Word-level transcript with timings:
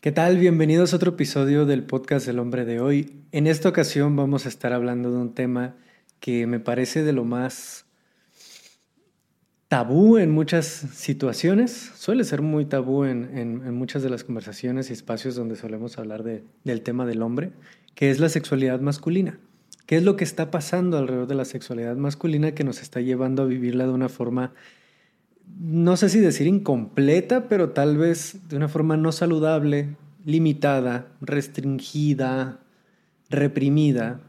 ¿Qué 0.00 0.12
tal? 0.12 0.38
Bienvenidos 0.38 0.94
a 0.94 0.96
otro 0.96 1.10
episodio 1.10 1.66
del 1.66 1.82
podcast 1.82 2.26
El 2.26 2.38
hombre 2.38 2.64
de 2.64 2.80
hoy. 2.80 3.22
En 3.32 3.46
esta 3.46 3.68
ocasión 3.68 4.16
vamos 4.16 4.46
a 4.46 4.48
estar 4.48 4.72
hablando 4.72 5.10
de 5.10 5.18
un 5.18 5.34
tema 5.34 5.76
que 6.20 6.46
me 6.46 6.58
parece 6.58 7.02
de 7.02 7.12
lo 7.12 7.26
más 7.26 7.84
tabú 9.68 10.16
en 10.16 10.30
muchas 10.30 10.64
situaciones. 10.64 11.92
Suele 11.96 12.24
ser 12.24 12.40
muy 12.40 12.64
tabú 12.64 13.04
en, 13.04 13.74
muchas 13.74 14.02
de 14.02 14.08
las 14.08 14.24
conversaciones 14.24 14.88
y 14.88 14.94
espacios 14.94 15.34
donde 15.34 15.56
solemos 15.56 15.98
hablar 15.98 16.22
del 16.22 16.80
tema 16.80 17.04
del 17.04 17.20
hombre, 17.20 17.52
que 17.94 18.10
es 18.10 18.20
la 18.20 18.30
sexualidad 18.30 18.80
masculina. 18.80 19.38
¿Qué 19.84 19.98
es 19.98 20.02
lo 20.02 20.16
que 20.16 20.24
está 20.24 20.50
pasando 20.50 20.96
alrededor 20.96 21.26
de 21.26 21.34
la 21.34 21.44
sexualidad 21.44 21.96
masculina 21.96 22.54
que 22.54 22.64
nos 22.64 22.80
está 22.80 23.02
llevando 23.02 23.42
a 23.42 23.46
vivirla 23.46 23.84
de 23.84 23.92
una 23.92 24.08
forma 24.08 24.54
no 25.58 25.96
sé 25.96 26.08
si 26.08 26.20
decir 26.20 26.46
incompleta, 26.46 27.48
pero 27.48 27.70
tal 27.70 27.96
vez 27.96 28.48
de 28.48 28.56
una 28.56 28.68
forma 28.68 28.96
no 28.96 29.12
saludable, 29.12 29.96
limitada, 30.24 31.08
restringida, 31.20 32.60
reprimida, 33.28 34.20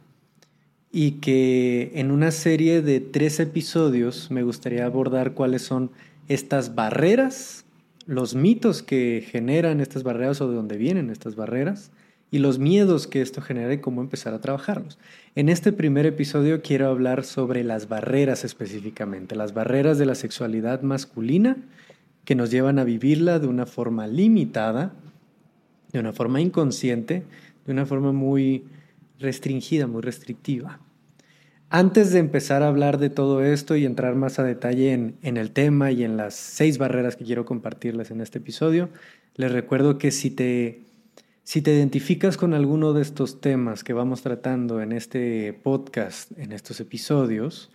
y 0.92 1.14
que 1.14 1.92
en 1.96 2.12
una 2.12 2.32
serie 2.32 2.82
de 2.82 3.00
tres 3.00 3.40
episodios 3.40 4.30
me 4.30 4.44
gustaría 4.44 4.86
abordar 4.86 5.34
cuáles 5.34 5.62
son 5.62 5.92
estas 6.28 6.76
barreras, 6.76 7.66
los 8.06 8.36
mitos 8.36 8.84
que 8.84 9.26
generan 9.26 9.80
estas 9.80 10.04
barreras 10.04 10.42
o 10.42 10.50
de 10.50 10.56
dónde 10.56 10.78
vienen 10.78 11.10
estas 11.10 11.36
barreras, 11.36 11.92
y 12.32 12.40
los 12.40 12.60
miedos 12.60 13.08
que 13.08 13.22
esto 13.22 13.42
genera 13.42 13.74
y 13.74 13.80
cómo 13.80 14.02
empezar 14.02 14.34
a 14.34 14.40
trabajarlos. 14.40 14.98
En 15.36 15.50
este 15.50 15.74
primer 15.74 16.06
episodio 16.06 16.62
quiero 16.62 16.88
hablar 16.88 17.26
sobre 17.26 17.64
las 17.66 17.90
barreras 17.90 18.46
específicamente, 18.46 19.36
las 19.36 19.54
barreras 19.54 19.98
de 19.98 20.06
la 20.06 20.16
sexualidad 20.16 20.82
masculina 20.82 21.58
que 22.24 22.36
nos 22.36 22.50
llevan 22.50 22.80
a 22.80 22.86
vivirla 22.86 23.40
de 23.40 23.48
una 23.48 23.66
forma 23.66 24.08
limitada, 24.08 24.94
de 25.92 26.00
una 26.00 26.14
forma 26.14 26.40
inconsciente, 26.40 27.24
de 27.66 27.72
una 27.74 27.86
forma 27.86 28.14
muy 28.14 28.64
restringida, 29.20 29.88
muy 29.88 30.02
restrictiva. 30.02 30.80
Antes 31.70 32.12
de 32.12 32.20
empezar 32.20 32.64
a 32.64 32.68
hablar 32.68 32.98
de 32.98 33.10
todo 33.10 33.44
esto 33.44 33.76
y 33.76 33.86
entrar 33.86 34.16
más 34.16 34.40
a 34.40 34.44
detalle 34.44 34.94
en, 34.94 35.16
en, 35.22 35.38
el 35.38 35.52
tema 35.52 35.92
y 35.92 36.04
en 36.04 36.18
las 36.18 36.36
seis 36.36 36.78
barreras 36.78 37.16
que 37.16 37.26
quiero 37.26 37.46
compartirles 37.46 38.12
en 38.12 38.22
este 38.22 38.40
episodio, 38.40 38.90
les 39.36 39.52
recuerdo 39.52 39.98
que 39.98 40.12
si 40.12 40.32
te 40.32 40.82
si 41.52 41.62
te 41.62 41.74
identificas 41.76 42.38
con 42.38 42.54
alguno 42.54 42.94
de 42.94 43.02
estos 43.02 43.42
temas 43.42 43.84
que 43.84 43.92
vamos 43.92 44.22
tratando 44.22 44.82
en 44.82 44.94
este 44.94 45.52
podcast, 45.52 46.32
en 46.40 46.54
estos 46.54 46.80
episodios, 46.80 47.74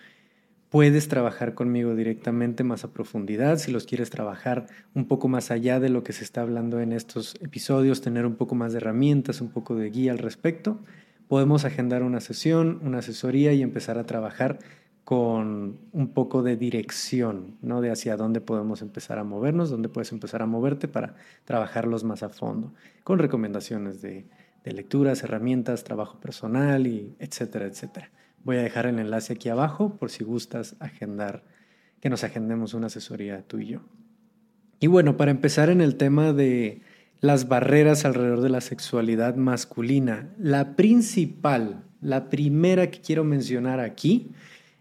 puedes 0.71 1.09
trabajar 1.09 1.53
conmigo 1.53 1.95
directamente 1.95 2.65
más 2.65 2.85
a 2.85 2.95
profundidad. 2.95 3.59
Si 3.59 3.71
los 3.71 3.85
quieres 3.85 4.09
trabajar 4.09 4.67
un 4.95 5.05
poco 5.05 5.29
más 5.29 5.51
allá 5.51 5.79
de 5.79 5.91
lo 5.91 6.05
que 6.05 6.15
se 6.15 6.25
está 6.25 6.41
hablando 6.41 6.81
en 6.81 6.95
estos 6.95 7.35
episodios, 7.43 8.01
tener 8.01 8.25
un 8.25 8.37
poco 8.37 8.55
más 8.55 8.73
de 8.73 8.79
herramientas, 8.79 9.43
un 9.43 9.51
poco 9.51 9.75
de 9.75 9.91
guía 9.91 10.13
al 10.13 10.21
respecto, 10.21 10.81
podemos 11.29 11.67
agendar 11.67 12.03
una 12.03 12.21
sesión, 12.21 12.81
una 12.83 13.01
asesoría 13.01 13.53
y 13.53 13.61
empezar 13.61 13.99
a 13.99 14.07
trabajar 14.07 14.59
con 15.07 15.79
un 15.93 16.09
poco 16.09 16.43
de 16.43 16.57
dirección, 16.57 17.59
¿no? 17.63 17.81
De 17.81 17.93
hacia 17.93 18.17
dónde 18.17 18.41
podemos 18.41 18.83
empezar 18.83 19.21
a 19.21 19.23
movernos, 19.23 19.71
dónde 19.71 19.89
puedes 19.89 20.11
empezar 20.11 20.43
a 20.43 20.47
moverte 20.47 20.89
para 20.89 21.15
trabajarlos 21.45 22.03
más 22.03 22.25
a 22.25 22.29
fondo, 22.29 22.75
con 23.05 23.21
recomendaciones 23.21 24.03
de, 24.03 24.27
lecturas, 24.65 25.23
herramientas, 25.23 25.85
trabajo 25.85 26.19
personal 26.19 26.89
y 26.89 27.15
etcétera, 27.21 27.67
etcétera. 27.67 28.11
Voy 28.43 28.57
a 28.57 28.63
dejar 28.63 28.87
el 28.87 28.99
enlace 28.99 29.35
aquí 29.35 29.49
abajo 29.49 29.95
por 29.97 30.11
si 30.11 30.25
gustas 30.25 30.75
agendar, 30.81 31.45
que 32.01 32.11
nos 32.11 32.25
agendemos 32.25 32.75
una 32.75 32.89
asesoría 32.89 33.45
tú 33.47 33.61
y 33.61 33.67
yo. 33.69 33.83
Y 34.81 34.89
bueno, 34.89 35.17
para 35.17 35.31
empezar 35.31 35.71
en 35.71 35.83
el 35.83 35.99
tema 35.99 36.33
de 36.33 36.83
las 37.21 37.47
barreras 37.47 38.05
alrededor 38.05 38.41
de 38.41 38.49
la 38.49 38.61
sexualidad 38.61 39.37
masculina, 39.37 40.35
la 40.37 40.75
principal, 40.75 41.85
la 42.01 42.29
primera 42.29 42.91
que 42.91 43.01
quiero 43.01 43.23
mencionar 43.23 43.79
aquí, 43.79 44.33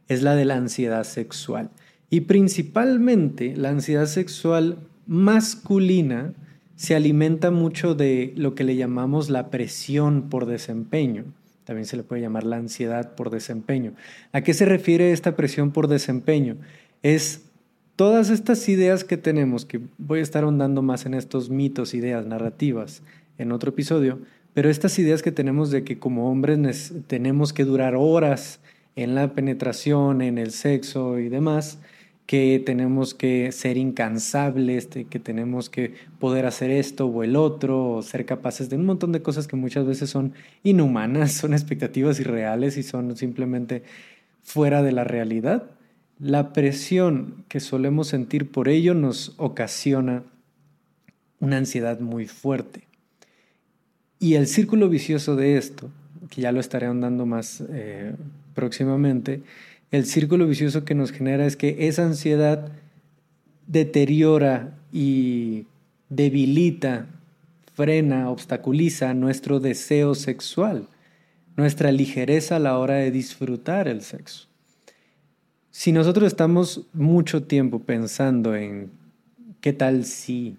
es 0.08 0.22
la 0.22 0.36
de 0.36 0.45
la 0.45 0.56
ansiedad 0.56 1.04
sexual. 1.04 1.70
Y 2.10 2.21
principalmente 2.21 3.55
la 3.55 3.70
ansiedad 3.70 4.05
sexual 4.05 4.77
masculina 5.08 6.33
se 6.76 6.95
alimenta 6.95 7.52
mucho 7.52 7.95
de 7.95 8.33
lo 8.36 8.54
que 8.54 8.64
le 8.64 8.76
llamamos 8.76 9.30
la 9.30 9.49
presión 9.49 10.30
por 10.30 10.45
desempeño. 10.45 11.26
También 11.64 11.86
se 11.86 11.98
le 11.98 12.04
puede 12.04 12.21
llamar 12.21 12.44
la 12.44 12.58
ansiedad 12.58 13.15
por 13.15 13.30
desempeño. 13.32 13.94
¿A 14.33 14.42
qué 14.42 14.54
se 14.54 14.65
refiere 14.65 15.11
esta 15.11 15.36
presión 15.36 15.71
por 15.71 15.88
desempeño? 15.88 16.58
Es 17.02 17.45
todas 17.95 18.30
estas 18.30 18.67
ideas 18.70 19.04
que 19.04 19.17
tenemos, 19.17 19.65
que 19.65 19.80
voy 19.98 20.20
a 20.20 20.23
estar 20.23 20.44
ahondando 20.44 20.82
más 20.82 21.05
en 21.05 21.14
estos 21.14 21.49
mitos, 21.49 21.94
ideas, 21.94 22.26
narrativas 22.26 23.02
en 23.38 23.52
otro 23.52 23.70
episodio, 23.71 24.20
pero 24.54 24.70
estas 24.70 24.98
ideas 24.99 25.21
que 25.21 25.32
tenemos 25.32 25.71
de 25.71 25.83
que 25.83 25.98
como 25.98 26.30
hombres 26.30 26.94
tenemos 27.08 27.52
que 27.52 27.65
durar 27.65 27.95
horas 27.95 28.60
en 28.95 29.16
la 29.16 29.33
penetración, 29.33 30.22
en 30.22 30.38
el 30.38 30.52
sexo 30.52 31.20
y 31.20 31.30
demás, 31.30 31.80
que 32.26 32.61
tenemos 32.66 33.14
que 33.14 33.52
ser 33.52 33.78
incansables, 33.78 34.88
que 34.88 35.20
tenemos 35.20 35.70
que 35.70 35.94
poder 36.20 36.45
hacer 36.45 36.72
esto 36.72 37.06
o 37.06 37.23
el 37.23 37.36
otro, 37.36 37.92
o 37.92 38.02
ser 38.02 38.26
capaces 38.26 38.70
de 38.70 38.78
un 38.78 38.86
montón 38.86 39.11
de 39.11 39.22
cosas 39.22 39.48
que 39.48 39.56
muchas 39.56 39.86
veces 39.86 40.10
son 40.10 40.33
inhumanas, 40.64 41.32
son 41.33 41.54
expectativas 41.54 42.20
irreales 42.20 42.78
y 42.78 42.83
son 42.83 43.16
simplemente 43.16 43.83
fuera 44.44 44.82
de 44.82 44.92
la 44.92 45.04
realidad. 45.04 45.70
La 46.20 46.54
presión 46.54 47.44
que 47.48 47.60
solemos 47.60 48.08
sentir 48.08 48.50
por 48.50 48.70
ello 48.70 48.94
nos 48.94 49.33
ocasiona 49.38 50.23
una 51.39 51.58
ansiedad 51.58 52.00
muy 52.00 52.26
fuerte. 52.26 52.88
Y 54.17 54.36
el 54.36 54.48
círculo 54.48 54.89
vicioso 54.89 55.36
de 55.36 55.58
esto, 55.58 55.92
que 56.30 56.42
ya 56.42 56.52
lo 56.52 56.60
estaré 56.60 56.88
ahondando 56.88 57.26
más 57.26 57.62
eh, 57.70 58.16
próximamente, 58.55 59.43
el 59.92 60.05
círculo 60.05 60.48
vicioso 60.48 60.83
que 60.83 60.95
nos 60.95 61.11
genera 61.11 61.45
es 61.45 61.55
que 61.55 61.88
esa 61.88 62.05
ansiedad 62.05 62.71
deteriora 63.67 64.76
y 64.92 65.67
debilita, 66.10 67.08
frena, 67.73 68.30
obstaculiza 68.30 69.14
nuestro 69.14 69.60
deseo 69.60 70.15
sexual, 70.15 70.88
nuestra 71.55 71.92
ligereza 71.92 72.55
a 72.55 72.60
la 72.60 72.77
hora 72.80 72.95
de 72.95 73.11
disfrutar 73.11 73.88
el 73.88 74.02
sexo. 74.02 74.48
Si 75.71 75.92
nosotros 75.92 76.27
estamos 76.27 76.88
mucho 76.94 77.44
tiempo 77.44 77.80
pensando 77.80 78.55
en 78.55 78.92
qué 79.60 79.73
tal 79.73 80.05
si, 80.05 80.58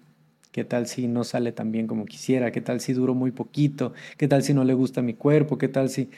qué 0.51 0.63
tal 0.63 0.85
si 0.85 1.07
no 1.07 1.23
sale 1.23 1.51
tan 1.51 1.71
bien 1.71 1.87
como 1.87 2.05
quisiera, 2.05 2.51
qué 2.51 2.61
tal 2.61 2.81
si 2.81 2.93
duro 2.93 3.15
muy 3.15 3.31
poquito, 3.31 3.93
qué 4.17 4.27
tal 4.27 4.43
si 4.43 4.53
no 4.53 4.63
le 4.63 4.75
gusta 4.75 5.01
mi 5.01 5.15
cuerpo, 5.15 5.57
qué 5.57 5.67
tal 5.67 5.89
si 5.89 6.09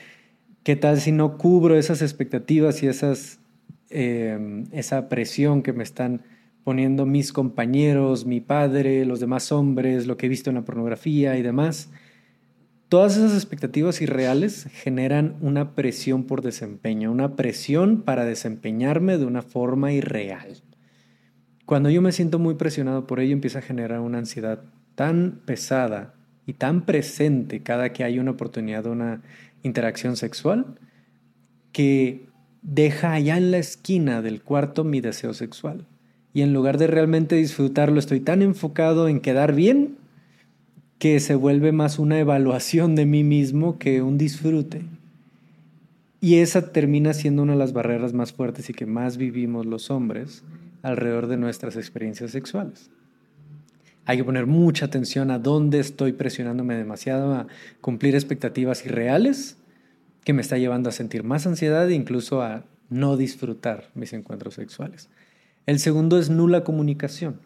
¿Qué 0.62 0.76
tal 0.76 1.00
si 1.00 1.10
no 1.10 1.38
cubro 1.38 1.78
esas 1.78 2.02
expectativas 2.02 2.82
y 2.82 2.86
esas, 2.86 3.40
em, 3.88 4.66
esa 4.72 5.08
presión 5.08 5.62
que 5.62 5.72
me 5.72 5.82
están 5.82 6.20
poniendo 6.64 7.06
mis 7.06 7.32
compañeros, 7.32 8.26
mi 8.26 8.42
padre, 8.42 9.06
los 9.06 9.20
demás 9.20 9.52
hombres, 9.52 10.06
lo 10.06 10.18
que 10.18 10.26
he 10.26 10.28
visto 10.28 10.50
en 10.50 10.56
la 10.56 10.64
pornografía 10.64 11.38
y 11.38 11.42
demás? 11.42 11.90
Todas 12.90 13.16
esas 13.16 13.32
expectativas 13.32 14.02
irreales 14.02 14.68
generan 14.70 15.36
una 15.40 15.74
presión 15.74 16.24
por 16.24 16.42
desempeño, 16.42 17.10
una 17.10 17.36
presión 17.36 18.02
para 18.02 18.26
desempeñarme 18.26 19.16
de 19.16 19.24
una 19.24 19.40
forma 19.40 19.92
irreal. 19.92 20.62
Cuando 21.64 21.88
yo 21.88 22.02
me 22.02 22.12
siento 22.12 22.38
muy 22.38 22.56
presionado 22.56 23.06
por 23.06 23.20
ello, 23.20 23.32
empieza 23.32 23.60
a 23.60 23.62
generar 23.62 24.00
una 24.00 24.18
ansiedad 24.18 24.64
tan 24.94 25.40
pesada 25.46 26.14
y 26.46 26.54
tan 26.54 26.84
presente 26.84 27.62
cada 27.62 27.92
que 27.92 28.02
hay 28.02 28.18
una 28.18 28.32
oportunidad, 28.32 28.86
una 28.86 29.22
interacción 29.62 30.16
sexual 30.16 30.78
que 31.72 32.26
deja 32.62 33.12
allá 33.12 33.36
en 33.36 33.50
la 33.50 33.58
esquina 33.58 34.22
del 34.22 34.42
cuarto 34.42 34.84
mi 34.84 35.00
deseo 35.00 35.34
sexual. 35.34 35.86
Y 36.32 36.42
en 36.42 36.52
lugar 36.52 36.78
de 36.78 36.86
realmente 36.86 37.36
disfrutarlo, 37.36 37.98
estoy 37.98 38.20
tan 38.20 38.42
enfocado 38.42 39.08
en 39.08 39.20
quedar 39.20 39.54
bien 39.54 39.96
que 40.98 41.18
se 41.18 41.34
vuelve 41.34 41.72
más 41.72 41.98
una 41.98 42.18
evaluación 42.18 42.94
de 42.94 43.06
mí 43.06 43.24
mismo 43.24 43.78
que 43.78 44.02
un 44.02 44.18
disfrute. 44.18 44.82
Y 46.20 46.36
esa 46.36 46.72
termina 46.72 47.14
siendo 47.14 47.42
una 47.42 47.52
de 47.52 47.58
las 47.58 47.72
barreras 47.72 48.12
más 48.12 48.32
fuertes 48.32 48.68
y 48.68 48.74
que 48.74 48.86
más 48.86 49.16
vivimos 49.16 49.64
los 49.64 49.90
hombres 49.90 50.44
alrededor 50.82 51.26
de 51.26 51.38
nuestras 51.38 51.76
experiencias 51.76 52.30
sexuales. 52.30 52.90
Hay 54.10 54.16
que 54.16 54.24
poner 54.24 54.48
mucha 54.48 54.86
atención 54.86 55.30
a 55.30 55.38
dónde 55.38 55.78
estoy 55.78 56.12
presionándome 56.12 56.74
demasiado 56.74 57.32
a 57.32 57.46
cumplir 57.80 58.16
expectativas 58.16 58.84
irreales 58.84 59.56
que 60.24 60.32
me 60.32 60.42
está 60.42 60.58
llevando 60.58 60.88
a 60.88 60.92
sentir 60.92 61.22
más 61.22 61.46
ansiedad 61.46 61.88
e 61.88 61.94
incluso 61.94 62.42
a 62.42 62.64
no 62.88 63.16
disfrutar 63.16 63.88
mis 63.94 64.12
encuentros 64.12 64.54
sexuales. 64.54 65.10
El 65.64 65.78
segundo 65.78 66.18
es 66.18 66.28
nula 66.28 66.64
comunicación. 66.64 67.38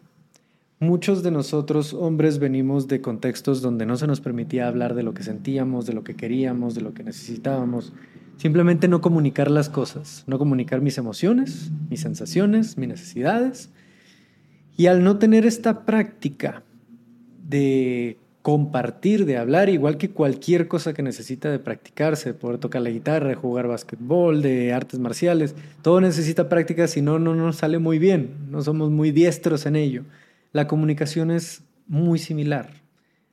Muchos 0.79 1.21
de 1.21 1.29
nosotros 1.29 1.93
hombres 1.93 2.39
venimos 2.39 2.87
de 2.87 2.99
contextos 2.99 3.61
donde 3.61 3.85
no 3.85 3.95
se 3.95 4.07
nos 4.07 4.19
permitía 4.19 4.67
hablar 4.67 4.95
de 4.95 5.03
lo 5.03 5.13
que 5.13 5.21
sentíamos, 5.21 5.85
de 5.85 5.93
lo 5.93 6.03
que 6.03 6.15
queríamos, 6.15 6.73
de 6.73 6.81
lo 6.81 6.95
que 6.95 7.03
necesitábamos. 7.03 7.93
Simplemente 8.37 8.87
no 8.87 9.01
comunicar 9.01 9.51
las 9.51 9.69
cosas, 9.69 10.23
no 10.25 10.39
comunicar 10.39 10.81
mis 10.81 10.97
emociones, 10.97 11.69
mis 11.91 12.01
sensaciones, 12.01 12.75
mis 12.79 12.89
necesidades 12.89 13.69
y 14.77 14.87
al 14.87 15.03
no 15.03 15.17
tener 15.17 15.45
esta 15.45 15.85
práctica 15.85 16.63
de 17.47 18.17
compartir, 18.41 19.25
de 19.25 19.37
hablar, 19.37 19.69
igual 19.69 19.97
que 19.97 20.11
cualquier 20.11 20.67
cosa 20.67 20.93
que 20.93 21.01
necesita 21.01 21.49
de 21.49 21.57
practicarse, 21.57 22.35
poder 22.35 22.59
tocar 22.59 22.83
la 22.83 22.91
guitarra, 22.91 23.33
jugar 23.33 23.67
básquetbol, 23.67 24.43
de 24.43 24.71
artes 24.71 24.99
marciales, 24.99 25.55
todo 25.81 25.99
necesita 25.99 26.47
práctica, 26.47 26.87
si 26.87 27.01
no, 27.01 27.17
no 27.17 27.33
nos 27.33 27.55
sale 27.55 27.79
muy 27.79 27.97
bien, 27.97 28.35
no 28.51 28.61
somos 28.61 28.91
muy 28.91 29.11
diestros 29.11 29.65
en 29.65 29.75
ello. 29.75 30.03
La 30.51 30.67
comunicación 30.67 31.31
es 31.31 31.63
muy 31.87 32.19
similar. 32.19 32.69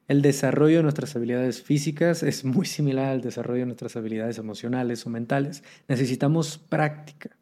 El 0.09 0.23
desarrollo 0.23 0.79
de 0.79 0.83
nuestras 0.83 1.15
habilidades 1.15 1.62
físicas 1.62 2.23
es 2.23 2.45
muy 2.45 2.65
similar 2.65 3.09
al 3.09 3.21
desarrollo 3.21 3.61
de 3.61 3.67
nuestras 3.67 3.97
habilidades 3.97 4.38
emocionales 4.38 5.06
o 5.06 5.11
mentales. 5.11 5.62
Necesitamos 5.88 6.56
práctica. 6.56 7.37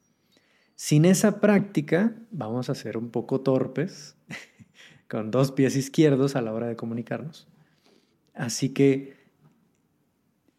Sin 0.82 1.05
esa 1.05 1.41
práctica 1.41 2.15
vamos 2.31 2.71
a 2.71 2.75
ser 2.75 2.97
un 2.97 3.11
poco 3.11 3.43
torpes, 3.43 4.17
con 5.11 5.31
dos 5.31 5.53
pies 5.53 5.77
izquierdos 5.77 6.37
a 6.37 6.41
la 6.41 6.55
hora 6.55 6.69
de 6.69 6.75
comunicarnos. 6.75 7.47
Así 8.32 8.71
que 8.71 9.12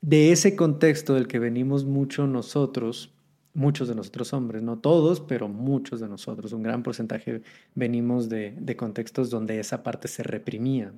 de 0.02 0.32
ese 0.32 0.56
contexto 0.56 1.16
del 1.16 1.28
que 1.28 1.40
venimos 1.40 1.86
mucho 1.86 2.28
nosotros, 2.28 3.12
muchos 3.56 3.88
de 3.88 3.96
nosotros 3.96 4.32
hombres, 4.34 4.62
no 4.62 4.78
todos, 4.78 5.22
pero 5.22 5.48
muchos 5.48 6.00
de 6.00 6.08
nosotros, 6.08 6.54
un 6.54 6.62
gran 6.62 6.84
porcentaje 6.84 7.42
venimos 7.74 8.30
de, 8.30 8.76
contextos 8.78 9.32
donde 9.32 9.60
esa 9.60 9.82
parte 9.82 10.08
se 10.08 10.22
reprimía, 10.22 10.94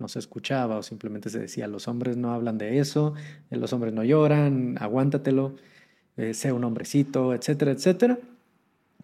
no 0.00 0.08
se 0.08 0.18
escuchaba 0.18 0.78
o 0.78 0.82
simplemente 0.82 1.30
se 1.30 1.38
decía, 1.38 1.68
los 1.68 1.86
hombres 1.86 2.16
no 2.16 2.32
hablan 2.32 2.58
de 2.58 2.80
eso, 2.80 3.14
los 3.50 3.72
hombres 3.72 3.94
no 3.94 4.02
lloran, 4.02 4.74
aguántatelo, 4.80 5.54
eh, 6.16 6.34
sea 6.34 6.52
un 6.54 6.64
hombrecito, 6.64 7.34
etcétera, 7.34 7.70
etcétera. 7.70 8.18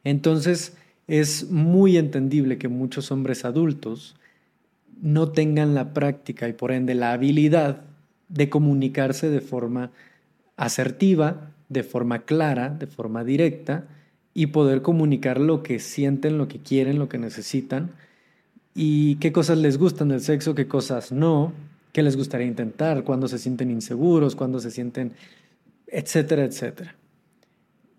Entonces 0.05 0.77
es 1.07 1.51
muy 1.51 1.97
entendible 1.97 2.59
que 2.59 2.69
muchos 2.69 3.11
hombres 3.11 3.45
adultos 3.45 4.17
no 5.03 5.33
tengan 5.33 5.75
la 5.75 5.93
práctica 5.93 6.49
y 6.49 6.53
por 6.53 6.73
ende 6.73 6.95
la 6.95 7.13
habilidad 7.13 7.83
de 8.29 8.49
comunicarse 8.49 9.29
de 9.29 9.41
forma 9.41 9.91
asertiva, 10.57 11.53
de 11.69 11.83
forma 11.83 12.21
clara, 12.21 12.69
de 12.69 12.87
forma 12.87 13.25
directa 13.25 13.85
y 14.35 14.47
poder 14.47 14.83
comunicar 14.83 15.41
lo 15.41 15.63
que 15.63 15.79
sienten, 15.79 16.39
lo 16.39 16.49
que 16.49 16.59
quieren, 16.59 16.99
lo 16.99 17.09
que 17.09 17.19
necesitan 17.19 17.91
y 18.75 19.17
qué 19.17 19.33
cosas 19.33 19.59
les 19.59 19.79
gustan 19.79 20.09
del 20.09 20.21
sexo, 20.21 20.55
qué 20.55 20.69
cosas 20.69 21.11
no, 21.13 21.53
qué 21.93 22.03
les 22.03 22.17
gustaría 22.17 22.47
intentar, 22.47 23.03
cuándo 23.05 23.27
se 23.27 23.39
sienten 23.39 23.71
inseguros, 23.71 24.37
cuándo 24.37 24.61
se 24.61 24.71
sienten, 24.71 25.13
etcétera, 25.87 26.45
etcétera. 26.45 26.95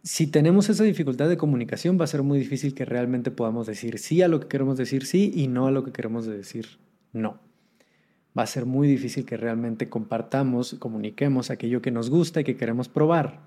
Si 0.03 0.25
tenemos 0.25 0.67
esa 0.67 0.83
dificultad 0.83 1.29
de 1.29 1.37
comunicación, 1.37 1.99
va 1.99 2.05
a 2.05 2.07
ser 2.07 2.23
muy 2.23 2.39
difícil 2.39 2.73
que 2.73 2.85
realmente 2.85 3.29
podamos 3.29 3.67
decir 3.67 3.99
sí 3.99 4.23
a 4.23 4.27
lo 4.27 4.39
que 4.39 4.47
queremos 4.47 4.77
decir 4.77 5.05
sí 5.05 5.31
y 5.35 5.47
no 5.47 5.67
a 5.67 5.71
lo 5.71 5.83
que 5.83 5.91
queremos 5.91 6.25
decir 6.25 6.79
no. 7.13 7.39
Va 8.37 8.43
a 8.43 8.47
ser 8.47 8.65
muy 8.65 8.87
difícil 8.87 9.25
que 9.25 9.37
realmente 9.37 9.89
compartamos, 9.89 10.75
comuniquemos 10.79 11.51
aquello 11.51 11.83
que 11.83 11.91
nos 11.91 12.09
gusta 12.09 12.41
y 12.41 12.43
que 12.43 12.57
queremos 12.57 12.89
probar. 12.89 13.41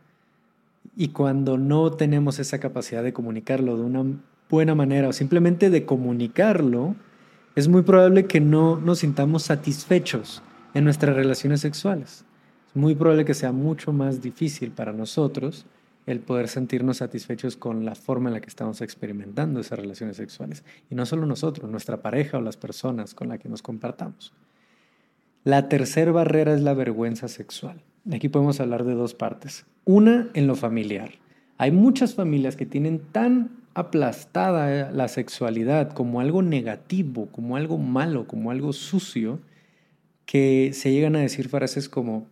Y 0.97 1.09
cuando 1.09 1.59
no 1.59 1.91
tenemos 1.91 2.39
esa 2.39 2.61
capacidad 2.61 3.03
de 3.03 3.13
comunicarlo 3.13 3.77
de 3.77 3.83
una 3.83 4.05
buena 4.49 4.77
manera 4.77 5.09
o 5.09 5.13
simplemente 5.13 5.71
de 5.71 5.85
comunicarlo, 5.85 6.95
es 7.57 7.67
muy 7.67 7.83
probable 7.83 8.27
que 8.27 8.41
no 8.41 8.79
nos 8.79 9.01
sintamos 9.01 9.43
satisfechos 9.43 10.41
en 10.73 10.85
nuestras 10.85 11.17
relaciones 11.17 11.63
sexuales. 11.63 12.25
Es 12.69 12.77
muy 12.77 12.95
probable 12.95 13.25
que 13.25 13.35
sea 13.35 13.51
mucho 13.51 13.93
más 13.93 14.23
difícil 14.23 14.71
para 14.71 14.93
nosotros 14.93 15.67
el 16.07 16.21
poder 16.21 16.49
sentirnos 16.49 16.99
satisfechos 16.99 17.57
con 17.57 17.85
la 17.85 17.95
forma 17.95 18.29
en 18.29 18.35
la 18.35 18.41
que 18.41 18.49
estamos 18.49 18.81
experimentando 18.81 19.61
esas 19.61 19.79
relaciones 19.79 20.17
sexuales. 20.17 20.65
Y 20.91 20.95
no 20.95 21.07
solo 21.07 21.27
nosotros, 21.27 21.71
nuestra 21.71 22.03
pareja 22.03 22.39
o 22.39 22.41
las 22.43 22.57
personas 22.57 23.15
con 23.15 23.29
las 23.29 23.39
que 23.39 23.49
nos 23.49 23.63
compartamos. 23.63 24.33
La 25.45 25.69
tercera 25.69 26.13
barrera 26.13 26.55
es 26.55 26.61
la 26.61 26.75
vergüenza 26.75 27.29
sexual. 27.29 27.83
Aquí 28.13 28.29
podemos 28.29 28.61
hablar 28.61 28.85
de 28.85 28.95
dos 28.95 29.15
partes. 29.15 29.67
Una, 29.85 30.31
en 30.35 30.47
lo 30.47 30.57
familiar. 30.57 31.13
Hay 31.57 31.71
muchas 31.71 32.15
familias 32.15 32.57
que 32.57 32.67
tienen 32.67 32.99
tan 32.99 33.65
aplastada 33.75 34.91
la 34.91 35.09
sexualidad 35.09 35.93
como 35.93 36.21
algo 36.21 36.43
negativo, 36.43 37.27
como 37.27 37.57
algo 37.57 37.79
malo, 37.79 38.27
como 38.27 38.51
algo 38.51 38.73
sucio, 38.73 39.41
que 40.27 40.71
se 40.73 40.93
llegan 40.93 41.17
a 41.17 41.21
decir 41.21 41.49
frases 41.49 41.89
como, 41.89 42.27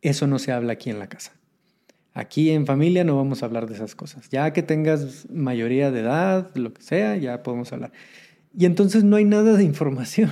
eso 0.00 0.26
no 0.26 0.38
se 0.38 0.52
habla 0.52 0.74
aquí 0.74 0.90
en 0.90 0.98
la 0.98 1.08
casa. 1.08 1.32
Aquí 2.14 2.50
en 2.50 2.66
familia 2.66 3.04
no 3.04 3.16
vamos 3.16 3.42
a 3.42 3.46
hablar 3.46 3.66
de 3.66 3.74
esas 3.74 3.94
cosas. 3.94 4.28
Ya 4.28 4.52
que 4.52 4.62
tengas 4.62 5.30
mayoría 5.30 5.90
de 5.90 6.00
edad, 6.00 6.54
lo 6.54 6.72
que 6.74 6.82
sea, 6.82 7.16
ya 7.16 7.42
podemos 7.42 7.72
hablar. 7.72 7.92
Y 8.56 8.66
entonces 8.66 9.02
no 9.02 9.16
hay 9.16 9.24
nada 9.24 9.54
de 9.56 9.64
información. 9.64 10.30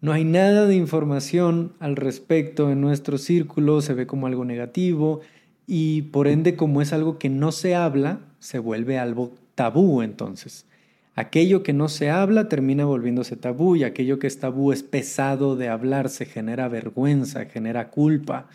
No 0.00 0.12
hay 0.12 0.24
nada 0.24 0.66
de 0.66 0.76
información 0.76 1.72
al 1.80 1.96
respecto 1.96 2.70
en 2.70 2.80
nuestro 2.80 3.16
círculo, 3.16 3.80
se 3.80 3.94
ve 3.94 4.06
como 4.06 4.26
algo 4.26 4.44
negativo 4.44 5.22
y 5.66 6.02
por 6.02 6.28
ende 6.28 6.56
como 6.56 6.82
es 6.82 6.92
algo 6.92 7.18
que 7.18 7.30
no 7.30 7.52
se 7.52 7.74
habla, 7.74 8.20
se 8.38 8.58
vuelve 8.58 8.98
algo 8.98 9.32
tabú 9.54 10.02
entonces. 10.02 10.66
Aquello 11.14 11.62
que 11.62 11.72
no 11.72 11.88
se 11.88 12.10
habla 12.10 12.50
termina 12.50 12.84
volviéndose 12.84 13.36
tabú 13.36 13.76
y 13.76 13.84
aquello 13.84 14.18
que 14.18 14.26
es 14.26 14.38
tabú 14.38 14.72
es 14.72 14.82
pesado 14.82 15.56
de 15.56 15.68
hablar, 15.68 16.10
se 16.10 16.26
genera 16.26 16.68
vergüenza, 16.68 17.46
genera 17.46 17.88
culpa 17.90 18.48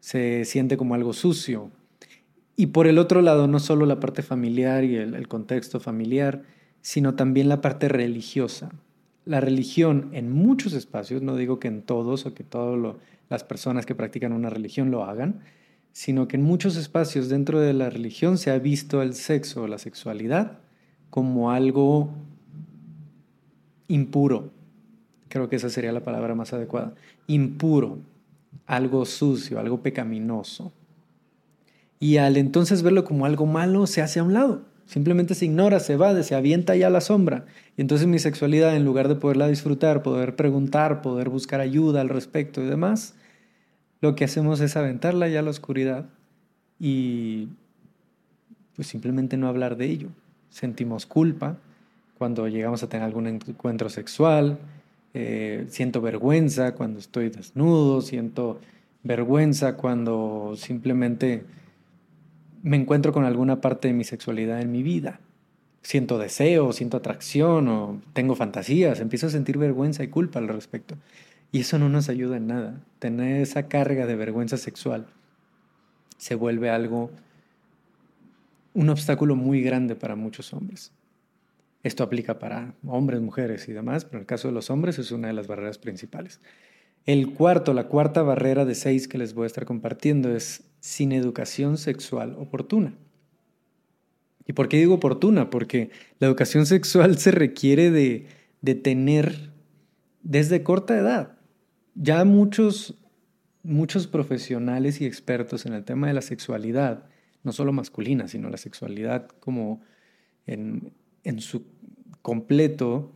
se 0.00 0.44
siente 0.44 0.76
como 0.76 0.94
algo 0.94 1.12
sucio. 1.12 1.70
Y 2.56 2.68
por 2.68 2.86
el 2.86 2.98
otro 2.98 3.20
lado, 3.20 3.46
no 3.48 3.58
solo 3.58 3.84
la 3.86 4.00
parte 4.00 4.22
familiar 4.22 4.84
y 4.84 4.96
el, 4.96 5.28
contexto 5.28 5.78
familiar, 5.78 6.42
sino 6.80 7.14
también 7.14 7.48
la 7.48 7.60
parte 7.60 7.88
religiosa. 7.88 8.70
La 9.24 9.40
religión 9.40 10.10
en 10.12 10.32
muchos 10.32 10.72
espacios, 10.72 11.20
no 11.22 11.36
digo 11.36 11.58
que 11.58 11.68
en 11.68 11.82
todos 11.82 12.24
o 12.24 12.34
que 12.34 12.44
todas 12.44 12.96
las 13.28 13.44
personas 13.44 13.84
que 13.84 13.94
practican 13.94 14.32
una 14.32 14.50
religión 14.50 14.90
lo 14.90 15.04
hagan, 15.04 15.40
sino 15.92 16.28
que 16.28 16.36
en 16.36 16.42
muchos 16.42 16.76
espacios 16.76 17.28
dentro 17.28 17.60
de 17.60 17.72
la 17.72 17.90
religión 17.90 18.38
se 18.38 18.50
ha 18.50 18.58
visto 18.58 19.02
el 19.02 19.14
sexo 19.14 19.62
o 19.62 19.66
la 19.66 19.78
sexualidad 19.78 20.58
como 21.10 21.50
algo 21.50 22.10
impuro. 23.88 24.50
Creo 25.28 25.48
que 25.48 25.56
esa 25.56 25.70
sería 25.70 25.92
la 25.92 26.04
palabra 26.04 26.34
más 26.34 26.52
adecuada. 26.52 26.94
Impuro, 27.26 27.98
algo 28.66 29.04
sucio, 29.04 29.58
algo 29.58 29.82
pecaminoso. 29.82 30.72
Y 31.98 32.18
al 32.18 32.36
entonces 32.36 32.82
verlo 32.82 33.04
como 33.04 33.26
algo 33.26 33.46
malo, 33.46 33.86
se 33.86 34.02
hace 34.02 34.20
a 34.20 34.24
un 34.24 34.34
lado. 34.34 34.62
Simplemente 34.86 35.34
se 35.34 35.46
ignora, 35.46 35.80
se 35.80 35.96
va, 35.96 36.22
se 36.22 36.34
avienta 36.34 36.76
ya 36.76 36.86
a 36.86 36.90
la 36.90 37.00
sombra. 37.00 37.46
Y 37.76 37.80
entonces 37.80 38.06
mi 38.06 38.18
sexualidad, 38.18 38.76
en 38.76 38.84
lugar 38.84 39.08
de 39.08 39.16
poderla 39.16 39.48
disfrutar, 39.48 40.02
poder 40.02 40.36
preguntar, 40.36 41.02
poder 41.02 41.28
buscar 41.28 41.60
ayuda 41.60 42.00
al 42.00 42.08
respecto 42.08 42.62
y 42.62 42.66
demás, 42.66 43.14
lo 44.00 44.14
que 44.14 44.24
hacemos 44.24 44.60
es 44.60 44.76
aventarla 44.76 45.28
ya 45.28 45.40
a 45.40 45.42
la 45.42 45.50
oscuridad 45.50 46.06
y 46.78 47.48
pues 48.76 48.86
simplemente 48.86 49.36
no 49.36 49.48
hablar 49.48 49.76
de 49.76 49.86
ello. 49.86 50.08
Sentimos 50.50 51.06
culpa 51.06 51.56
cuando 52.18 52.46
llegamos 52.46 52.82
a 52.82 52.88
tener 52.88 53.04
algún 53.04 53.26
encuentro 53.26 53.88
sexual, 53.88 54.58
eh, 55.14 55.66
siento 55.68 56.00
vergüenza 56.00 56.74
cuando 56.74 56.98
estoy 56.98 57.30
desnudo, 57.30 58.00
siento 58.00 58.60
vergüenza 59.02 59.76
cuando 59.76 60.54
simplemente 60.56 61.44
me 62.62 62.76
encuentro 62.76 63.12
con 63.12 63.24
alguna 63.24 63.60
parte 63.60 63.88
de 63.88 63.94
mi 63.94 64.04
sexualidad 64.04 64.60
en 64.60 64.72
mi 64.72 64.82
vida. 64.82 65.20
Siento 65.82 66.18
deseo, 66.18 66.72
siento 66.72 66.96
atracción 66.96 67.68
o 67.68 68.00
tengo 68.12 68.34
fantasías, 68.34 68.98
empiezo 69.00 69.28
a 69.28 69.30
sentir 69.30 69.56
vergüenza 69.56 70.02
y 70.02 70.08
culpa 70.08 70.40
al 70.40 70.48
respecto. 70.48 70.96
Y 71.52 71.60
eso 71.60 71.78
no 71.78 71.88
nos 71.88 72.08
ayuda 72.08 72.36
en 72.36 72.48
nada. 72.48 72.80
Tener 72.98 73.40
esa 73.40 73.68
carga 73.68 74.06
de 74.06 74.16
vergüenza 74.16 74.56
sexual 74.56 75.06
se 76.18 76.34
vuelve 76.34 76.70
algo, 76.70 77.10
un 78.74 78.88
obstáculo 78.88 79.36
muy 79.36 79.62
grande 79.62 79.94
para 79.94 80.16
muchos 80.16 80.52
hombres. 80.52 80.92
Esto 81.86 82.02
aplica 82.02 82.40
para 82.40 82.74
hombres, 82.84 83.20
mujeres 83.20 83.68
y 83.68 83.72
demás, 83.72 84.04
pero 84.04 84.16
en 84.16 84.22
el 84.22 84.26
caso 84.26 84.48
de 84.48 84.54
los 84.54 84.70
hombres 84.70 84.98
es 84.98 85.12
una 85.12 85.28
de 85.28 85.34
las 85.34 85.46
barreras 85.46 85.78
principales. 85.78 86.40
El 87.04 87.32
cuarto, 87.32 87.74
la 87.74 87.86
cuarta 87.86 88.22
barrera 88.22 88.64
de 88.64 88.74
seis 88.74 89.06
que 89.06 89.18
les 89.18 89.34
voy 89.34 89.44
a 89.44 89.46
estar 89.46 89.66
compartiendo 89.66 90.34
es 90.34 90.64
sin 90.80 91.12
educación 91.12 91.78
sexual 91.78 92.34
oportuna. 92.40 92.96
¿Y 94.48 94.52
por 94.52 94.68
qué 94.68 94.78
digo 94.78 94.94
oportuna? 94.94 95.48
Porque 95.48 95.90
la 96.18 96.26
educación 96.26 96.66
sexual 96.66 97.18
se 97.18 97.30
requiere 97.30 97.92
de, 97.92 98.26
de 98.62 98.74
tener 98.74 99.52
desde 100.24 100.64
corta 100.64 100.98
edad. 100.98 101.38
Ya 101.94 102.24
muchos, 102.24 102.96
muchos 103.62 104.08
profesionales 104.08 105.00
y 105.00 105.06
expertos 105.06 105.66
en 105.66 105.72
el 105.72 105.84
tema 105.84 106.08
de 106.08 106.14
la 106.14 106.22
sexualidad, 106.22 107.04
no 107.44 107.52
solo 107.52 107.72
masculina, 107.72 108.26
sino 108.26 108.50
la 108.50 108.56
sexualidad 108.56 109.28
como 109.38 109.82
en, 110.46 110.92
en 111.26 111.40
su 111.40 111.64
completo, 112.22 113.12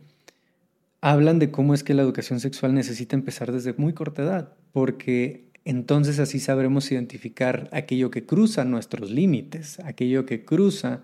hablan 1.01 1.39
de 1.39 1.49
cómo 1.49 1.73
es 1.73 1.83
que 1.83 1.93
la 1.93 2.03
educación 2.03 2.39
sexual 2.39 2.73
necesita 2.73 3.15
empezar 3.15 3.51
desde 3.51 3.73
muy 3.73 3.93
corta 3.93 4.21
edad, 4.21 4.53
porque 4.71 5.49
entonces 5.65 6.19
así 6.19 6.39
sabremos 6.39 6.91
identificar 6.91 7.69
aquello 7.71 8.11
que 8.11 8.25
cruza 8.25 8.65
nuestros 8.65 9.11
límites, 9.11 9.79
aquello 9.79 10.25
que 10.25 10.43
cruza 10.43 11.03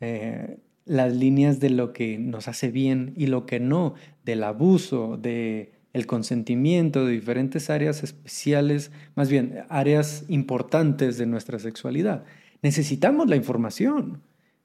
eh, 0.00 0.58
las 0.84 1.14
líneas 1.16 1.60
de 1.60 1.70
lo 1.70 1.92
que 1.92 2.18
nos 2.18 2.48
hace 2.48 2.70
bien 2.70 3.14
y 3.16 3.26
lo 3.26 3.46
que 3.46 3.60
no, 3.60 3.94
del 4.24 4.44
abuso, 4.44 5.16
de 5.16 5.72
el 5.92 6.06
consentimiento 6.06 7.06
de 7.06 7.12
diferentes 7.12 7.70
áreas 7.70 8.02
especiales, 8.02 8.90
más 9.14 9.30
bien 9.30 9.64
áreas 9.68 10.24
importantes 10.28 11.18
de 11.18 11.26
nuestra 11.26 11.58
sexualidad. 11.58 12.24
Necesitamos 12.62 13.28
la 13.28 13.36
información, 13.36 14.22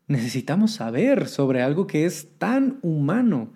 necesitamos 0.10 0.72
saber 0.72 1.28
sobre 1.28 1.62
algo 1.62 1.88
que 1.88 2.06
es 2.06 2.28
tan 2.38 2.80
humano 2.82 3.52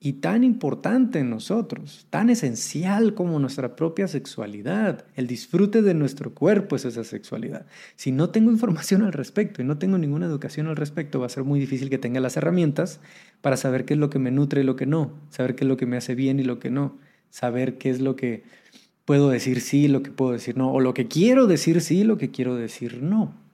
y 0.00 0.14
tan 0.14 0.44
importante 0.44 1.18
en 1.18 1.28
nosotros, 1.28 2.06
tan 2.08 2.30
esencial 2.30 3.14
como 3.14 3.40
nuestra 3.40 3.74
propia 3.74 4.06
sexualidad. 4.06 5.04
El 5.16 5.26
disfrute 5.26 5.82
de 5.82 5.94
nuestro 5.94 6.32
cuerpo 6.32 6.76
es 6.76 6.84
esa 6.84 7.02
sexualidad. 7.02 7.66
Si 7.96 8.12
no 8.12 8.30
tengo 8.30 8.52
información 8.52 9.02
al 9.02 9.12
respecto 9.12 9.60
y 9.60 9.64
no 9.64 9.78
tengo 9.78 9.98
ninguna 9.98 10.26
educación 10.26 10.68
al 10.68 10.76
respecto, 10.76 11.18
va 11.18 11.26
a 11.26 11.30
ser 11.30 11.42
muy 11.42 11.58
difícil 11.58 11.90
que 11.90 11.98
tenga 11.98 12.20
las 12.20 12.36
herramientas 12.36 13.00
para 13.40 13.56
saber 13.56 13.84
qué 13.84 13.94
es 13.94 14.00
lo 14.00 14.08
que 14.08 14.20
me 14.20 14.30
nutre 14.30 14.60
y 14.60 14.64
lo 14.64 14.76
que 14.76 14.86
no, 14.86 15.18
saber 15.30 15.56
qué 15.56 15.64
es 15.64 15.68
lo 15.68 15.76
que 15.76 15.86
me 15.86 15.96
hace 15.96 16.14
bien 16.14 16.38
y 16.38 16.44
lo 16.44 16.60
que 16.60 16.70
no, 16.70 16.96
saber 17.30 17.76
qué 17.76 17.90
es 17.90 18.00
lo 18.00 18.14
que 18.14 18.44
puedo 19.04 19.30
decir 19.30 19.60
sí, 19.60 19.88
lo 19.88 20.04
que 20.04 20.12
puedo 20.12 20.30
decir 20.30 20.56
no, 20.56 20.72
o 20.72 20.78
lo 20.78 20.94
que 20.94 21.08
quiero 21.08 21.48
decir 21.48 21.80
sí, 21.80 22.04
lo 22.04 22.18
que 22.18 22.30
quiero 22.30 22.54
decir 22.54 23.02
no. 23.02 23.47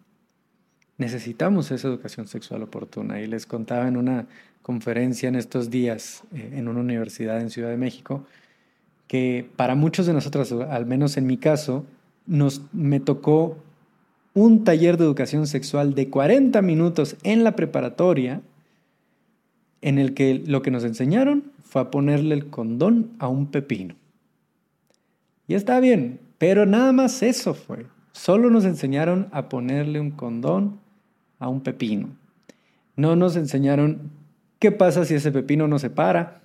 Necesitamos 0.97 1.71
esa 1.71 1.89
educación 1.89 2.29
sexual 2.29 2.63
oportuna 2.63 3.21
y 3.21 3.27
les 3.27 3.47
contaba 3.47 3.89
en 3.89 3.97
una 3.97 4.27
conferencia 4.63 5.29
en 5.29 5.35
estos 5.35 5.71
días 5.71 6.23
eh, 6.35 6.53
en 6.55 6.69
una 6.69 6.81
universidad 6.81 7.41
en 7.41 7.51
Ciudad 7.51 7.71
de 7.71 7.77
México, 7.77 8.25
que 9.09 9.49
para 9.57 9.75
muchos 9.75 10.07
de 10.07 10.13
nosotros, 10.13 10.53
al 10.53 10.87
menos 10.87 11.17
en 11.17 11.27
mi 11.27 11.37
caso, 11.37 11.85
nos, 12.27 12.63
me 12.73 13.01
tocó 13.01 13.59
un 14.35 14.65
taller 14.65 14.97
de 14.97 15.05
educación 15.05 15.47
sexual 15.47 15.95
de 15.95 16.09
40 16.11 16.63
minutos 16.63 17.17
en 17.23 17.45
la 17.45 17.55
preparatoria, 17.55 18.41
en 19.83 19.99
el 19.99 20.15
que 20.15 20.43
lo 20.47 20.63
que 20.63 20.71
nos 20.71 20.85
enseñaron 20.85 21.53
fue 21.63 21.83
a 21.83 21.91
ponerle 21.91 22.35
el 22.35 22.47
condón 22.47 23.11
a 23.19 23.29
un 23.29 23.47
pepino. 23.49 23.95
Y 25.47 25.55
está 25.55 25.79
bien, 25.81 26.21
pero 26.39 26.67
nada 26.67 26.93
más 26.93 27.23
eso 27.23 27.53
fue. 27.53 27.87
Solo 28.13 28.49
nos 28.49 28.65
enseñaron 28.65 29.29
a 29.33 29.49
ponerle 29.49 30.01
un 30.01 30.11
condón 30.11 30.81
a 31.39 31.49
un 31.49 31.61
pepino. 31.61 32.09
No 32.97 33.17
nos 33.17 33.37
enseñaron 33.37 34.11
¿Qué 34.65 34.73
pasa 34.73 35.05
si 35.05 35.13
ese 35.13 35.31
pepino 35.31 35.69
no 35.69 35.79
se 35.79 35.91
para? 35.91 36.41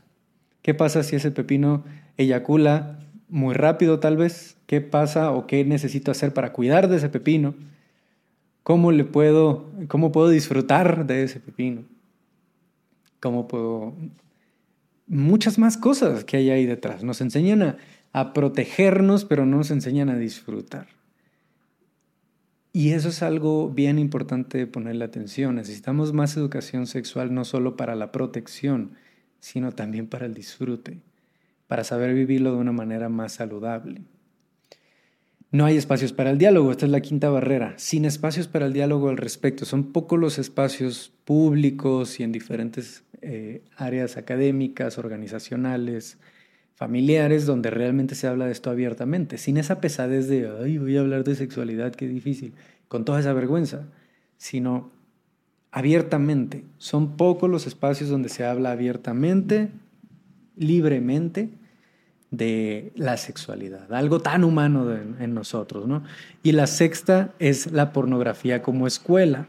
¿Qué 0.62 0.74
pasa 0.74 1.04
si 1.04 1.16
ese 1.16 1.32
pepino 1.32 1.86
eyacula 2.18 3.00
muy 3.30 3.54
rápido 3.54 4.02
tal 4.02 4.18
vez? 4.18 4.58
¿Qué 4.66 4.82
pasa 4.82 5.32
o 5.32 5.48
qué 5.48 5.64
necesito 5.64 6.12
hacer 6.12 6.34
para 6.34 6.52
cuidar 6.52 6.90
de 6.90 6.98
ese 6.98 7.08
pepino? 7.08 7.56
¿Cómo 8.64 8.92
le 8.92 9.06
puedo 9.06 9.72
cómo 9.88 10.12
puedo 10.12 10.28
disfrutar 10.28 11.08
de 11.08 11.24
ese 11.24 11.40
pepino? 11.40 11.84
¿Cómo 13.22 13.48
puedo 13.48 13.94
muchas 15.08 15.58
más 15.58 15.78
cosas 15.78 16.26
que 16.26 16.36
hay 16.36 16.50
ahí 16.50 16.66
detrás? 16.66 17.06
Nos 17.06 17.22
enseñan 17.22 17.64
a, 17.64 17.78
a 18.12 18.34
protegernos, 18.34 19.24
pero 19.24 19.46
no 19.46 19.56
nos 19.56 19.72
enseñan 19.72 20.10
a 20.10 20.18
disfrutar. 20.18 20.88
Y 22.80 22.94
eso 22.94 23.10
es 23.10 23.24
algo 23.24 23.70
bien 23.70 24.00
importante 24.00 24.58
de 24.58 24.66
ponerle 24.66 25.04
atención. 25.04 25.56
Necesitamos 25.56 26.14
más 26.14 26.38
educación 26.38 26.88
sexual 26.88 27.34
no 27.34 27.44
solo 27.44 27.76
para 27.76 27.94
la 27.94 28.14
protección, 28.14 28.92
sino 29.42 29.74
también 29.74 30.08
para 30.08 30.26
el 30.26 30.34
disfrute, 30.34 31.02
para 31.68 31.84
saber 31.84 32.14
vivirlo 32.14 32.54
de 32.54 32.60
una 32.60 32.72
manera 32.72 33.10
más 33.10 33.34
saludable. 33.34 34.04
No 35.52 35.66
hay 35.66 35.76
espacios 35.76 36.14
para 36.14 36.30
el 36.30 36.38
diálogo, 36.38 36.72
esta 36.72 36.86
es 36.86 36.92
la 36.94 37.02
quinta 37.02 37.30
barrera. 37.30 37.74
Sin 37.76 38.06
espacios 38.06 38.48
para 38.48 38.68
el 38.68 38.72
diálogo 38.72 39.10
al 39.10 39.18
respecto, 39.18 39.66
son 39.66 39.92
pocos 39.92 40.18
los 40.18 40.40
espacios 40.40 41.12
públicos 41.26 42.22
y 42.22 42.24
en 42.24 42.32
diferentes 42.32 43.04
eh, 43.22 43.62
áreas 43.76 44.16
académicas, 44.16 44.98
organizacionales, 44.98 46.18
familiares 46.80 47.46
donde 47.46 47.72
realmente 47.72 48.16
se 48.16 48.26
habla 48.26 48.46
de 48.46 48.54
esto 48.54 48.70
abiertamente, 48.70 49.38
sin 49.38 49.58
esa 49.58 49.82
pesadez 49.82 50.30
de, 50.30 50.50
ay, 50.64 50.78
voy 50.78 50.96
a 50.96 51.02
hablar 51.02 51.26
de 51.26 51.36
sexualidad, 51.36 51.94
qué 51.94 52.08
difícil, 52.08 52.54
con 52.88 53.04
toda 53.04 53.20
esa 53.20 53.34
vergüenza, 53.34 53.88
sino 54.38 54.90
abiertamente. 55.72 56.64
Son 56.78 57.18
pocos 57.18 57.50
los 57.50 57.68
espacios 57.68 58.10
donde 58.10 58.30
se 58.30 58.46
habla 58.46 58.72
abiertamente, 58.72 59.72
libremente, 60.56 61.50
de 62.32 62.94
la 62.96 63.18
sexualidad, 63.18 63.92
algo 63.92 64.22
tan 64.22 64.46
humano 64.46 64.90
en 64.96 65.34
nosotros, 65.34 65.86
¿no? 65.86 66.04
Y 66.44 66.54
la 66.54 66.66
sexta 66.66 67.34
es 67.40 67.74
la 67.74 67.92
pornografía 67.92 68.62
como 68.62 68.88
escuela. 68.88 69.48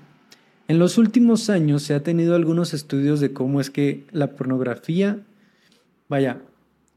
En 0.66 0.80
los 0.80 0.98
últimos 0.98 1.48
años 1.48 1.84
se 1.84 1.94
ha 1.94 2.02
tenido 2.02 2.34
algunos 2.34 2.74
estudios 2.74 3.20
de 3.20 3.32
cómo 3.32 3.60
es 3.60 3.70
que 3.70 4.04
la 4.10 4.32
pornografía, 4.32 5.20
vaya, 6.08 6.40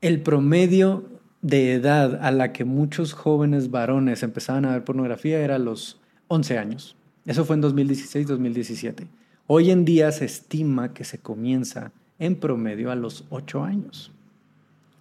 el 0.03 0.19
promedio 0.19 1.05
de 1.41 1.71
edad 1.73 2.19
a 2.21 2.29
la 2.31 2.51
que 2.51 2.65
muchos 2.65 3.13
jóvenes 3.13 3.71
varones 3.71 4.21
empezaban 4.21 4.65
a 4.65 4.73
ver 4.73 4.83
pornografía 4.83 5.39
era 5.39 5.57
los 5.57 6.01
11 6.27 6.57
años. 6.57 6.97
Eso 7.25 7.45
fue 7.45 7.55
en 7.55 7.63
2016-2017. 7.63 9.07
Hoy 9.47 9.71
en 9.71 9.85
día 9.85 10.11
se 10.11 10.25
estima 10.25 10.93
que 10.93 11.05
se 11.05 11.19
comienza 11.19 11.93
en 12.19 12.35
promedio 12.35 12.91
a 12.91 12.95
los 12.95 13.23
8 13.29 13.63
años. 13.63 14.11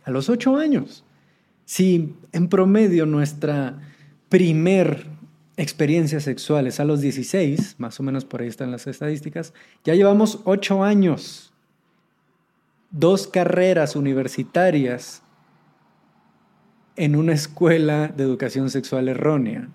A 0.05 0.13
los 0.13 0.29
8 0.29 0.57
años. 0.57 1.03
Si 1.65 2.15
en 2.31 2.47
promedio 2.47 3.05
nuestra 3.05 3.81
primer 4.29 5.09
experiencia 5.57 6.21
sexual 6.21 6.69
es 6.69 6.79
a 6.79 6.85
los 6.85 7.01
16, 7.01 7.75
más 7.79 7.99
o 7.99 8.05
menos 8.05 8.25
por 8.25 8.41
ahí 8.41 8.49
están 8.49 8.71
las 8.71 8.87
estadísticas, 8.87 9.53
ya 9.85 9.97
llevamos 9.97 10.39
8 10.45 10.85
años 10.85 11.52
dos 12.93 13.27
carreras 13.27 13.97
universitarias 13.97 15.23
en 16.97 17.17
una 17.17 17.33
escuela 17.33 18.09
de 18.09 18.23
educación 18.23 18.69
sexual 18.69 19.09
errónea. 19.09 19.71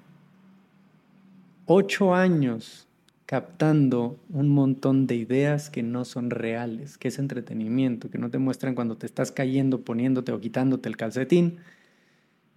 Ocho 1.66 2.14
años 2.14 2.88
captando 3.26 4.18
un 4.30 4.48
montón 4.48 5.06
de 5.06 5.16
ideas 5.16 5.70
que 5.70 5.84
no 5.84 6.06
son 6.06 6.30
reales, 6.30 6.98
que 6.98 7.10
es 7.10 7.20
entretenimiento, 7.20 8.10
que 8.10 8.20
no 8.20 8.30
te 8.30 8.38
muestran 8.38 8.74
cuando 8.74 8.96
te 8.96 9.06
estás 9.06 9.34
cayendo, 9.34 9.82
poniéndote 9.82 10.32
o 10.32 10.40
quitándote 10.40 10.88
el 10.88 10.96
calcetín, 10.96 11.58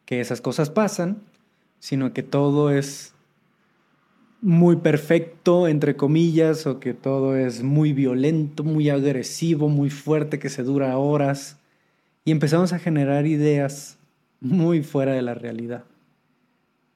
que 0.05 0.21
esas 0.21 0.41
cosas 0.41 0.71
pasan, 0.71 1.23
sino 1.81 2.13
que 2.13 2.23
todo 2.23 2.71
es 2.71 3.15
muy 4.43 4.77
perfecto, 4.77 5.69
entre 5.69 5.97
comillas, 5.97 6.67
o 6.67 6.81
que 6.81 6.95
todo 6.95 7.37
es 7.37 7.63
muy 7.63 7.93
violento, 7.93 8.65
muy 8.65 8.89
agresivo, 8.91 9.69
muy 9.69 9.91
fuerte, 9.91 10.39
que 10.39 10.49
se 10.49 10.63
dura 10.63 10.97
horas. 10.99 11.59
Y 12.25 12.31
empezamos 12.31 12.73
a 12.73 12.79
generar 12.79 13.27
ideas 13.27 13.99
muy 14.41 14.83
fuera 14.83 15.13
de 15.13 15.23
la 15.23 15.35
realidad 15.35 15.85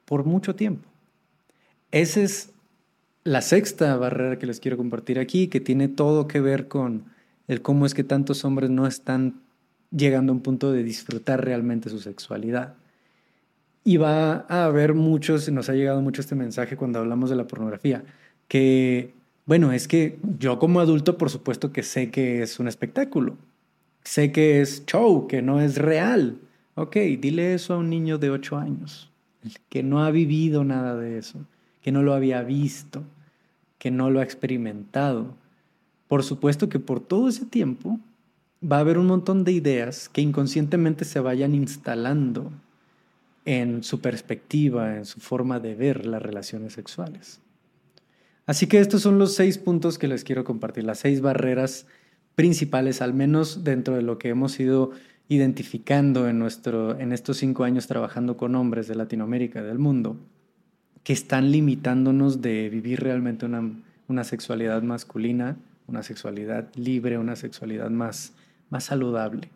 por 0.05 0.25
mucho 0.25 0.55
tiempo. 0.55 0.89
Esa 1.91 2.21
es 2.21 2.51
la 3.25 3.41
sexta 3.41 3.97
barrera 3.97 4.39
que 4.39 4.47
les 4.47 4.61
quiero 4.61 4.77
compartir 4.77 5.19
aquí, 5.19 5.49
que 5.49 5.61
tiene 5.61 5.89
todo 5.89 6.29
que 6.29 6.41
ver 6.41 6.69
con 6.69 7.05
el 7.49 7.63
cómo 7.63 7.87
es 7.87 7.95
que 7.95 8.05
tantos 8.05 8.45
hombres 8.45 8.71
no 8.71 8.87
están 8.87 9.41
llegando 9.91 10.33
a 10.33 10.37
un 10.37 10.43
punto 10.43 10.73
de 10.73 10.83
disfrutar 10.83 11.45
realmente 11.45 11.89
su 11.89 12.01
sexualidad. 12.01 12.75
Y 13.85 13.99
va 13.99 14.47
a 14.49 14.64
haber 14.64 14.95
muchos, 14.95 15.50
nos 15.50 15.69
ha 15.69 15.75
llegado 15.75 16.00
mucho 16.00 16.23
este 16.23 16.35
mensaje 16.35 16.76
cuando 16.76 16.99
hablamos 16.99 17.29
de 17.29 17.37
la 17.37 17.47
pornografía, 17.47 18.03
que, 18.49 19.12
bueno, 19.45 19.73
es 19.73 19.87
que 19.87 20.19
yo 20.38 20.59
como 20.59 20.81
adulto, 20.81 21.19
por 21.19 21.29
supuesto 21.29 21.71
que 21.71 21.83
sé 21.83 22.11
que 22.11 22.43
es 22.43 22.59
un 22.59 22.67
espectáculo, 22.67 23.37
sé 24.03 24.33
que 24.33 24.62
es 24.62 24.87
show, 24.87 25.26
que 25.26 25.43
no 25.43 25.61
es 25.61 25.76
real. 25.76 26.38
Ok, 26.76 26.97
dile 26.97 27.55
eso 27.55 27.75
a 27.75 27.79
un 27.79 27.91
niño 27.91 28.19
de 28.19 28.31
8 28.31 28.57
años, 28.57 29.11
que 29.69 29.83
no 29.83 30.03
ha 30.03 30.11
vivido 30.11 30.64
nada 30.64 30.97
de 30.97 31.19
eso, 31.19 31.45
que 31.83 31.93
no 31.93 32.03
lo 32.03 32.14
había 32.14 32.43
visto, 32.43 33.05
que 33.79 33.91
no 33.91 34.11
lo 34.11 34.21
ha 34.21 34.25
experimentado. 34.25 35.35
Por 36.09 36.23
supuesto 36.23 36.71
que 36.71 36.79
por 36.79 37.00
todo 37.00 37.29
ese 37.29 37.45
tiempo 37.45 38.00
va 38.62 38.79
a 38.79 38.81
haber 38.81 38.97
un 38.97 39.07
montón 39.07 39.45
de 39.45 39.53
ideas 39.53 40.09
que 40.09 40.23
inconscientemente 40.23 41.05
se 41.05 41.21
vayan 41.21 41.55
instalando 41.55 42.50
en 43.45 43.83
su 43.83 44.01
perspectiva, 44.01 44.97
en 44.97 45.05
su 45.05 45.21
forma 45.21 45.61
de 45.61 45.75
ver 45.75 46.07
las 46.07 46.23
relaciones 46.23 46.73
sexuales. 46.73 47.41
Así 48.47 48.67
que 48.67 48.79
estos 48.79 49.03
son 49.03 49.19
los 49.19 49.35
seis 49.35 49.59
puntos 49.59 49.99
que 49.99 50.09
les 50.09 50.25
quiero 50.25 50.45
compartir, 50.45 50.85
las 50.85 50.99
seis 50.99 51.21
barreras 51.21 51.87
principales, 52.35 53.01
al 53.01 53.15
menos 53.15 53.65
dentro 53.65 53.95
de 53.95 54.03
lo 54.03 54.19
que 54.19 54.29
hemos 54.29 54.59
ido 54.61 54.91
identificando 55.29 56.29
en, 56.29 56.39
nuestro, 56.39 56.99
en 56.99 57.13
estos 57.13 57.39
cinco 57.39 57.65
años 57.65 57.87
trabajando 57.87 58.37
con 58.37 58.55
hombres 58.55 58.87
de 58.89 58.95
Latinoamérica 58.95 59.63
del 59.63 59.79
mundo, 59.79 60.17
que 61.03 61.13
están 61.13 61.51
limitándonos 61.51 62.43
de 62.43 62.69
vivir 62.69 63.01
realmente 63.01 63.47
una, 63.47 63.71
una 64.09 64.25
sexualidad 64.25 64.83
masculina, 64.83 65.57
una 65.87 66.03
sexualidad 66.03 66.69
libre, 66.77 67.19
una 67.19 67.37
sexualidad 67.37 67.91
más, 67.91 68.33
más 68.71 68.85
saludable. 68.85 69.49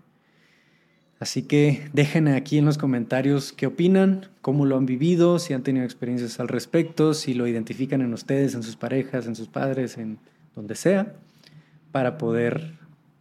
Así 1.21 1.43
que 1.43 1.89
dejen 1.93 2.29
aquí 2.29 2.59
en 2.59 2.65
los 2.65 2.79
comentarios 2.79 3.53
qué 3.53 3.67
opinan, 3.67 4.27
cómo 4.41 4.67
lo 4.67 4.77
han 4.77 4.87
vivido, 4.87 5.41
si 5.41 5.53
han 5.53 5.65
tenido 5.65 5.85
experiencias 5.85 6.39
al 6.39 6.47
respecto, 6.47 7.13
si 7.13 7.35
lo 7.35 7.49
identifican 7.49 8.03
en 8.03 8.13
ustedes, 8.13 8.55
en 8.55 8.63
sus 8.63 8.77
parejas, 8.77 9.27
en 9.27 9.35
sus 9.35 9.49
padres, 9.49 9.99
en 9.99 10.19
donde 10.55 10.77
sea, 10.77 11.15
para 11.91 12.19
poder 12.19 12.79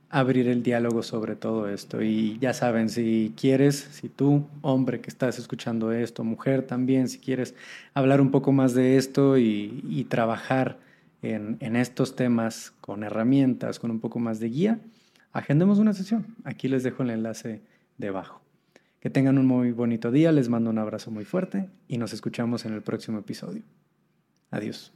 abrir 0.09 0.47
el 0.47 0.61
diálogo 0.61 1.01
sobre 1.01 1.35
todo 1.35 1.67
esto. 1.67 2.03
Y 2.03 2.37
ya 2.39 2.53
saben, 2.53 2.89
si 2.89 3.33
quieres, 3.35 3.87
si 3.91 4.09
tú, 4.09 4.45
hombre 4.61 5.01
que 5.01 5.09
estás 5.09 5.39
escuchando 5.39 5.91
esto, 5.91 6.23
mujer 6.23 6.61
también, 6.61 7.09
si 7.09 7.17
quieres 7.17 7.55
hablar 7.95 8.21
un 8.21 8.29
poco 8.29 8.51
más 8.51 8.75
de 8.75 8.97
esto 8.97 9.39
y, 9.39 10.05
trabajar 10.07 10.77
en, 11.23 11.57
en, 11.61 11.75
estos 11.75 12.15
temas 12.15 12.73
con 12.79 13.03
herramientas, 13.03 13.79
con 13.79 13.89
un 13.89 13.99
poco 13.99 14.19
más 14.19 14.39
de 14.39 14.49
guía, 14.49 14.79
agendemos 15.33 15.79
una 15.79 15.93
sesión. 15.93 16.27
Aquí 16.43 16.67
les 16.67 16.83
dejo 16.83 17.01
el 17.01 17.09
enlace 17.09 17.61
debajo. 17.97 18.41
Que 18.99 19.09
tengan 19.09 19.37
un 19.37 19.45
muy 19.45 19.71
bonito 19.71 20.11
día, 20.11 20.31
les 20.31 20.49
mando 20.49 20.69
un 20.69 20.79
abrazo 20.79 21.11
muy 21.11 21.25
fuerte 21.25 21.69
y 21.87 21.97
nos 21.97 22.13
escuchamos 22.13 22.65
en 22.65 22.73
el 22.73 22.81
próximo 22.81 23.19
episodio. 23.19 23.63
Adiós. 24.49 24.93